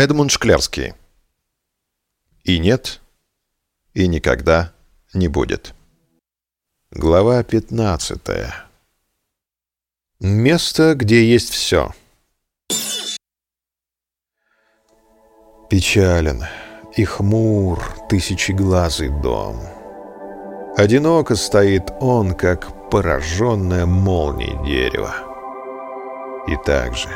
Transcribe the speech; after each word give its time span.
Эдмунд 0.00 0.30
Шклярский. 0.30 0.94
И 2.42 2.58
нет, 2.58 3.02
и 3.92 4.08
никогда 4.08 4.72
не 5.12 5.28
будет. 5.28 5.74
Глава 6.90 7.42
15. 7.42 8.18
Место, 10.20 10.94
где 10.94 11.30
есть 11.30 11.50
все. 11.50 11.92
Печален 15.68 16.44
и 16.96 17.04
хмур 17.04 17.84
тысячеглазый 18.08 19.10
дом. 19.20 19.60
Одиноко 20.78 21.34
стоит 21.34 21.92
он, 22.00 22.34
как 22.34 22.88
пораженное 22.88 23.84
молнией 23.84 24.64
дерево. 24.64 25.14
И 26.48 26.56
так 26.64 26.96
же, 26.96 27.10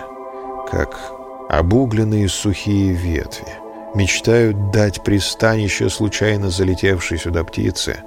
как 0.70 1.23
Обугленные 1.48 2.28
сухие 2.28 2.92
ветви 2.92 3.46
мечтают 3.94 4.70
дать 4.70 5.04
пристанище 5.04 5.90
случайно 5.90 6.50
залетевшей 6.50 7.18
сюда 7.18 7.44
птице. 7.44 7.98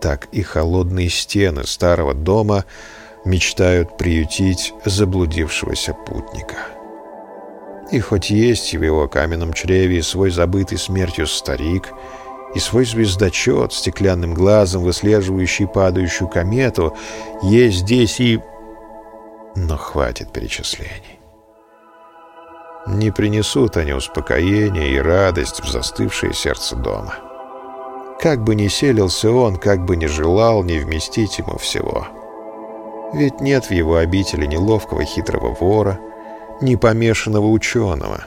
Так 0.00 0.28
и 0.32 0.42
холодные 0.42 1.08
стены 1.08 1.64
старого 1.64 2.14
дома 2.14 2.64
мечтают 3.24 3.96
приютить 3.96 4.72
заблудившегося 4.84 5.94
путника. 5.94 6.56
И 7.90 8.00
хоть 8.00 8.30
есть 8.30 8.74
в 8.74 8.82
его 8.82 9.08
каменном 9.08 9.52
чреве 9.52 10.02
свой 10.02 10.30
забытый 10.30 10.78
смертью 10.78 11.26
старик, 11.26 11.92
и 12.54 12.60
свой 12.60 12.84
звездочет, 12.84 13.72
стеклянным 13.72 14.32
глазом 14.32 14.84
выслеживающий 14.84 15.66
падающую 15.66 16.28
комету, 16.28 16.96
есть 17.42 17.78
здесь 17.78 18.20
и... 18.20 18.40
Но 19.56 19.76
хватит 19.76 20.32
перечислений. 20.32 21.13
Не 22.86 23.10
принесут 23.10 23.78
они 23.78 23.92
успокоения 23.92 24.88
и 24.88 24.98
радость 24.98 25.62
в 25.64 25.68
застывшее 25.70 26.34
сердце 26.34 26.76
дома. 26.76 27.14
Как 28.20 28.44
бы 28.44 28.54
ни 28.54 28.68
селился 28.68 29.32
он, 29.32 29.56
как 29.56 29.84
бы 29.86 29.96
ни 29.96 30.04
желал 30.04 30.62
не 30.62 30.78
вместить 30.78 31.38
ему 31.38 31.56
всего. 31.56 32.06
Ведь 33.14 33.40
нет 33.40 33.66
в 33.66 33.70
его 33.70 33.96
обители 33.96 34.44
ни 34.44 34.56
ловкого 34.56 35.04
хитрого 35.04 35.54
вора, 35.58 35.98
ни 36.60 36.76
помешанного 36.76 37.46
ученого, 37.46 38.26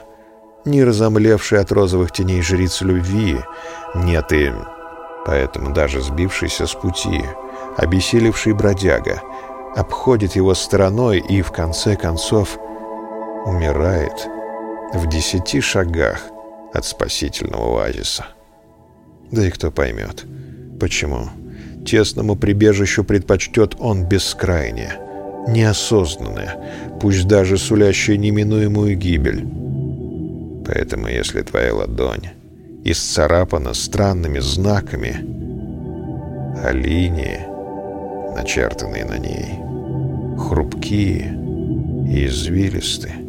ни 0.64 0.80
разомлевшей 0.80 1.60
от 1.60 1.70
розовых 1.70 2.10
теней 2.10 2.42
жрицы 2.42 2.84
любви, 2.84 3.38
нет 3.94 4.32
и... 4.32 4.52
Поэтому 5.24 5.72
даже 5.72 6.00
сбившийся 6.00 6.66
с 6.66 6.74
пути, 6.74 7.22
обессилевший 7.76 8.54
бродяга, 8.54 9.22
обходит 9.76 10.36
его 10.36 10.54
стороной 10.54 11.18
и, 11.18 11.42
в 11.42 11.52
конце 11.52 11.96
концов, 11.96 12.58
умирает— 13.44 14.28
в 14.94 15.08
десяти 15.08 15.60
шагах 15.60 16.22
от 16.72 16.84
спасительного 16.84 17.82
оазиса. 17.82 18.26
Да 19.30 19.46
и 19.46 19.50
кто 19.50 19.70
поймет, 19.70 20.24
почему 20.80 21.28
тесному 21.86 22.36
прибежищу 22.36 23.04
предпочтет 23.04 23.76
он 23.78 24.04
бескрайнее, 24.04 24.94
неосознанное, 25.48 26.56
пусть 27.00 27.26
даже 27.26 27.58
сулящее 27.58 28.18
неминуемую 28.18 28.96
гибель. 28.96 29.46
Поэтому, 30.66 31.08
если 31.08 31.42
твоя 31.42 31.74
ладонь 31.74 32.30
исцарапана 32.84 33.74
странными 33.74 34.38
знаками, 34.38 35.16
а 36.62 36.72
линии, 36.72 37.40
начертанные 38.34 39.04
на 39.04 39.18
ней, 39.18 39.58
хрупкие 40.38 41.34
и 42.06 42.26
извилистые, 42.26 43.27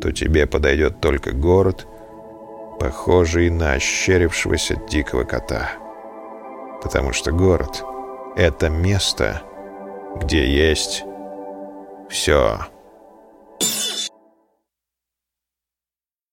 то 0.00 0.12
тебе 0.12 0.46
подойдет 0.46 1.00
только 1.00 1.32
город, 1.32 1.86
похожий 2.78 3.50
на 3.50 3.72
ощерившегося 3.72 4.76
дикого 4.88 5.24
кота. 5.24 5.72
Потому 6.82 7.12
что 7.12 7.32
город— 7.32 7.82
это 8.36 8.70
место, 8.70 9.42
где 10.16 10.48
есть 10.48 11.04
все. 12.08 12.60